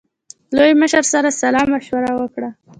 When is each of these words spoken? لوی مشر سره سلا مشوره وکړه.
لوی 0.55 0.73
مشر 0.81 1.03
سره 1.13 1.29
سلا 1.39 1.61
مشوره 1.73 2.11
وکړه. 2.17 2.49